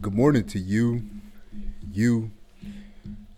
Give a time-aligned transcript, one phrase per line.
[0.00, 1.02] Good morning to you,
[1.90, 2.30] you,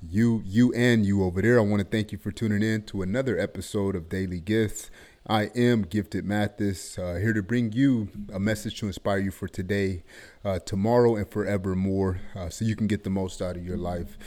[0.07, 1.59] you, you, and you over there.
[1.59, 4.91] I want to thank you for tuning in to another episode of Daily Gifts.
[5.27, 9.49] I am Gifted Mathis, uh, here to bring you a message to inspire you for
[9.49, 10.03] today,
[10.45, 14.19] uh, tomorrow, and forevermore, uh, so you can get the most out of your life.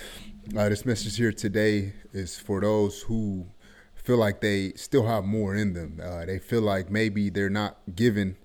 [0.58, 3.46] Uh, this message here today is for those who
[3.94, 6.00] feel like they still have more in them.
[6.04, 8.38] Uh, they feel like maybe they're not given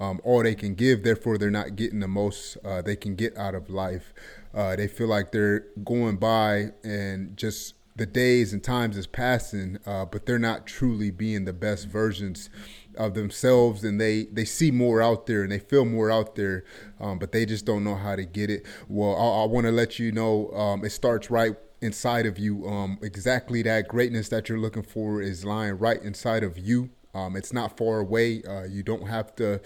[0.00, 1.02] um, all they can give.
[1.02, 4.12] Therefore, they're not getting the most uh, they can get out of life.
[4.52, 9.78] Uh, they feel like they're going by and just the days and times is passing,
[9.86, 12.50] uh, but they're not truly being the best versions
[12.96, 16.64] of themselves and they they see more out there and they feel more out there
[17.00, 19.72] um, but they just don't know how to get it well i, I want to
[19.72, 24.48] let you know um, it starts right inside of you um, exactly that greatness that
[24.48, 28.42] you're looking for is lying right inside of you um, it's not far away.
[28.42, 29.60] Uh, you don't have to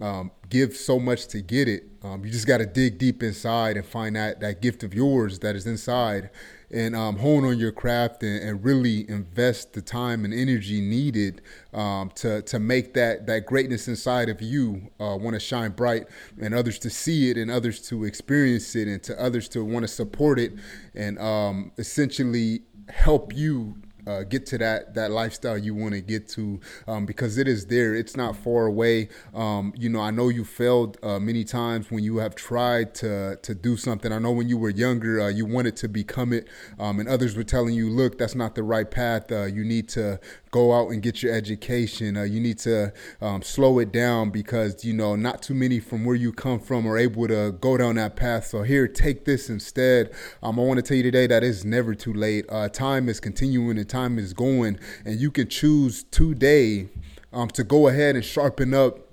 [0.00, 1.84] um, give so much to get it.
[2.02, 5.40] Um, you just got to dig deep inside and find that that gift of yours
[5.40, 6.30] that is inside,
[6.70, 11.42] and um, hone on your craft and, and, really invest the time and energy needed
[11.72, 16.06] um, to to make that that greatness inside of you uh, want to shine bright,
[16.40, 19.82] and others to see it, and others to experience it, and to others to want
[19.82, 20.52] to support it,
[20.94, 23.74] and um, essentially help you
[24.08, 27.66] uh, get to that that lifestyle you want to get to um, because it is
[27.66, 27.94] there.
[27.94, 29.08] It's not far away.
[29.34, 33.36] Um, you know, I know you failed uh, many times when you have tried to
[33.42, 34.12] to do something.
[34.12, 36.48] I know when you were younger, uh, you wanted to become it,
[36.78, 39.30] um, and others were telling you, "Look, that's not the right path.
[39.30, 40.18] Uh, you need to
[40.50, 42.16] go out and get your education.
[42.16, 46.04] Uh, you need to um, slow it down because you know not too many from
[46.04, 48.46] where you come from are able to go down that path.
[48.46, 50.10] So here, take this instead.
[50.42, 52.46] Um, I want to tell you today that it's never too late.
[52.48, 56.88] Uh, time is continuing and time is going, and you can choose today
[57.32, 59.07] um, to go ahead and sharpen up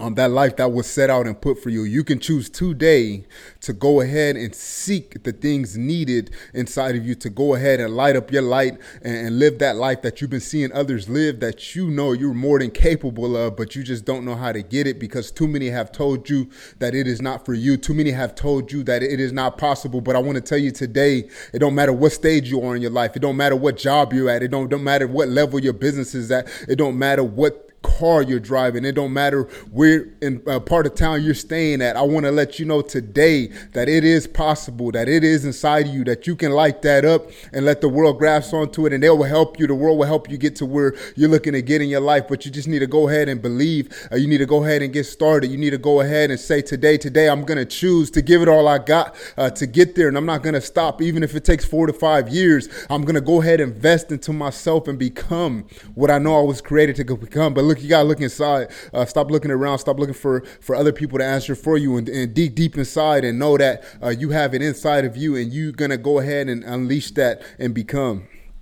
[0.00, 1.84] um, that life that was set out and put for you.
[1.84, 3.24] You can choose today
[3.60, 7.94] to go ahead and seek the things needed inside of you to go ahead and
[7.94, 11.40] light up your light and, and, live that life that you've been seeing others live
[11.40, 14.62] that you know you're more than capable of, but you just don't know how to
[14.62, 16.48] get it because too many have told you
[16.78, 17.76] that it is not for you.
[17.76, 20.00] Too many have told you that it is not possible.
[20.00, 22.82] But I want to tell you today, it don't matter what stage you are in
[22.82, 23.14] your life.
[23.16, 24.42] It don't matter what job you're at.
[24.42, 26.48] It don't, don't matter what level your business is at.
[26.68, 28.84] It don't matter what car you're driving.
[28.84, 31.96] It don't matter where in part of town you're staying at.
[31.96, 35.86] I want to let you know today that it is possible, that it is inside
[35.86, 38.92] of you, that you can light that up and let the world grasp onto it
[38.92, 39.66] and they will help you.
[39.66, 42.28] The world will help you get to where you're looking to get in your life.
[42.28, 44.08] But you just need to go ahead and believe.
[44.10, 45.50] Uh, you need to go ahead and get started.
[45.50, 48.48] You need to go ahead and say today, today I'm to choose to give it
[48.48, 50.08] all I got uh, to get there.
[50.08, 52.68] And I'm not to stop, even if it takes four to five years.
[52.90, 56.60] I'm to go ahead and invest into myself and become what I know I was
[56.60, 57.54] created to become.
[57.54, 58.70] But look, you gotta look inside.
[58.92, 59.78] Uh, stop looking around.
[59.78, 63.24] Stop looking for for other people to answer for you, and, and dig deep inside
[63.24, 66.48] and know that uh, you have it inside of you, and you're gonna go ahead
[66.48, 68.26] and unleash that and become.